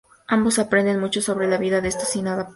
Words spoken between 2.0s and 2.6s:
inadaptados.